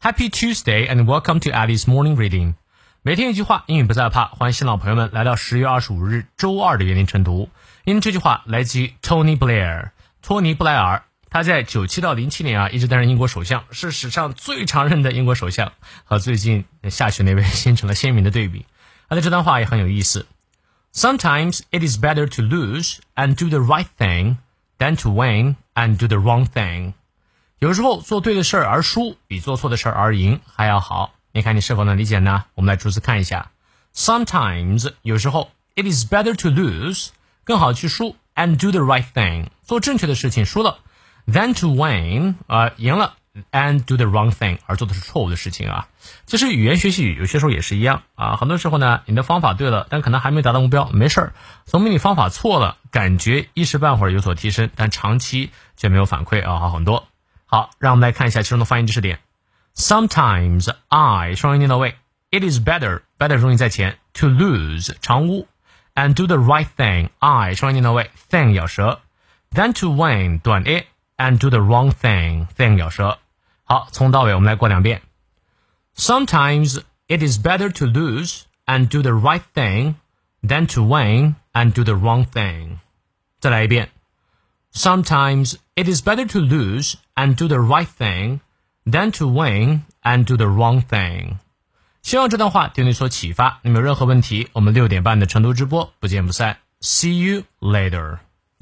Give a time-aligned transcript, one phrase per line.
[0.00, 2.54] Happy Tuesday and welcome to Alice Morning Reading。
[3.02, 4.26] 每天一句话，英语不再怕。
[4.26, 7.48] 欢迎新老朋友们来到十月二十五日周二的原定晨读。
[7.84, 9.90] 因为这句话来自于 Tony Blair，
[10.22, 11.02] 托尼布莱尔。
[11.28, 15.72] 他在九七到零七年啊，一直担任英国首相，是史上最长任的英国首相，
[16.04, 18.64] 和最近下去那位形成了鲜明的对比。
[19.08, 20.26] 他的这段话也很有意思。
[20.94, 24.36] Sometimes it is better to lose and do the right thing
[24.78, 26.94] than to win and do the wrong thing。
[27.61, 31.11] 有时候做对的事儿而输，比做错的事儿而赢还要好。
[31.31, 32.45] 你看你是否能理解呢？
[32.55, 33.51] 我们来逐字看一下。
[33.93, 37.09] Sometimes 有时候 it is better to lose
[37.43, 40.79] 更好去输 and do the right thing 做正确的事情输了
[41.27, 43.13] than to win 啊赢了。
[43.51, 45.87] and do the wrong thing，而做的是错误的事情啊。
[46.25, 48.37] 其实语言学习有些时候也是一样啊。
[48.37, 51.33] 很多时候呢，你的方法对了，但可能还没达到目标，没事儿。
[51.65, 57.07] 总比你方法错了，感觉一时半会儿有所提升，但长期却没有反馈啊好很多。
[57.50, 59.20] 好，让我们来看一下其中的发音知识点。
[59.74, 61.96] Sometimes I 双音念到位，
[62.30, 65.48] It is better better 重音在前，to lose 长乌，
[65.94, 69.00] and do the right thing I 双音念到位，thing 咬舌，
[69.54, 73.18] than to win 短 a。and do the wrong thing thing 咬舌。
[73.64, 75.00] 好，从到尾我们来过两遍。
[75.96, 79.94] Sometimes it is better to lose and do the right thing
[80.42, 82.80] than to win and do the wrong thing.
[83.40, 83.88] 再来一遍。
[84.72, 88.40] Sometimes it is better to lose and do the right thing
[88.84, 91.38] than to win and do the wrong thing.
[92.02, 93.58] 希望这段话对你所启发。
[93.62, 96.58] 你们有任何问题，我们六点半的成都直播不见不散。
[96.80, 98.18] See you later.